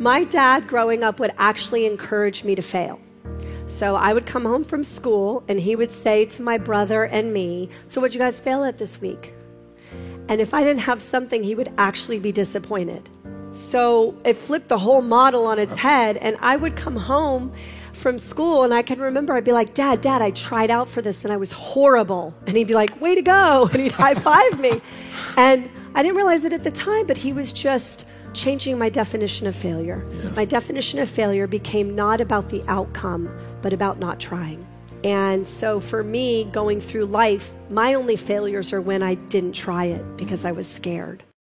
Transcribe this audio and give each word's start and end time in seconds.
My 0.00 0.24
dad, 0.24 0.66
growing 0.66 1.04
up, 1.04 1.20
would 1.20 1.34
actually 1.36 1.84
encourage 1.84 2.42
me 2.42 2.54
to 2.54 2.62
fail. 2.62 2.98
So 3.66 3.96
I 3.96 4.14
would 4.14 4.24
come 4.24 4.46
home 4.46 4.64
from 4.64 4.82
school 4.82 5.44
and 5.46 5.60
he 5.60 5.76
would 5.76 5.92
say 5.92 6.24
to 6.24 6.42
my 6.42 6.56
brother 6.56 7.04
and 7.04 7.34
me, 7.34 7.68
So, 7.84 8.00
what'd 8.00 8.14
you 8.14 8.18
guys 8.18 8.40
fail 8.40 8.64
at 8.64 8.78
this 8.78 8.98
week? 8.98 9.34
And 10.30 10.40
if 10.40 10.54
I 10.54 10.64
didn't 10.64 10.80
have 10.80 11.02
something, 11.02 11.42
he 11.42 11.54
would 11.54 11.68
actually 11.76 12.18
be 12.18 12.32
disappointed. 12.32 13.10
So 13.50 14.14
it 14.24 14.38
flipped 14.38 14.68
the 14.68 14.78
whole 14.78 15.02
model 15.02 15.44
on 15.44 15.58
its 15.58 15.76
head. 15.76 16.16
And 16.16 16.38
I 16.40 16.56
would 16.56 16.76
come 16.76 16.96
home 16.96 17.52
from 17.92 18.18
school 18.18 18.62
and 18.62 18.72
I 18.72 18.80
can 18.80 19.00
remember 19.00 19.34
I'd 19.34 19.44
be 19.44 19.52
like, 19.52 19.74
Dad, 19.74 20.00
Dad, 20.00 20.22
I 20.22 20.30
tried 20.30 20.70
out 20.70 20.88
for 20.88 21.02
this 21.02 21.24
and 21.24 21.32
I 21.32 21.36
was 21.36 21.52
horrible. 21.52 22.34
And 22.46 22.56
he'd 22.56 22.68
be 22.68 22.74
like, 22.74 22.98
Way 23.02 23.16
to 23.16 23.22
go. 23.22 23.68
And 23.70 23.82
he'd 23.82 23.92
high 23.92 24.14
five 24.14 24.58
me. 24.58 24.80
And 25.36 25.70
I 25.94 26.02
didn't 26.02 26.16
realize 26.16 26.44
it 26.44 26.52
at 26.52 26.64
the 26.64 26.70
time, 26.70 27.06
but 27.06 27.18
he 27.18 27.32
was 27.32 27.52
just 27.52 28.06
changing 28.32 28.78
my 28.78 28.88
definition 28.88 29.46
of 29.46 29.54
failure. 29.54 30.04
Yes. 30.22 30.36
My 30.36 30.44
definition 30.44 30.98
of 30.98 31.08
failure 31.08 31.46
became 31.46 31.94
not 31.94 32.20
about 32.20 32.48
the 32.48 32.62
outcome, 32.68 33.28
but 33.62 33.72
about 33.72 33.98
not 33.98 34.20
trying. 34.20 34.66
And 35.02 35.48
so 35.48 35.80
for 35.80 36.04
me, 36.04 36.44
going 36.44 36.80
through 36.80 37.06
life, 37.06 37.54
my 37.70 37.94
only 37.94 38.16
failures 38.16 38.72
are 38.72 38.80
when 38.80 39.02
I 39.02 39.14
didn't 39.14 39.52
try 39.52 39.86
it 39.86 40.16
because 40.16 40.44
I 40.44 40.52
was 40.52 40.68
scared. 40.68 41.22